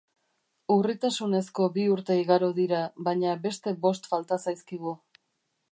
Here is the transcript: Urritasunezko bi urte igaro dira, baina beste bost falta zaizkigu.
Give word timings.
Urritasunezko 0.75 1.67
bi 1.75 1.83
urte 1.97 2.17
igaro 2.21 2.49
dira, 2.61 2.81
baina 3.09 3.37
beste 3.47 3.77
bost 3.87 4.13
falta 4.15 4.45
zaizkigu. 4.47 4.99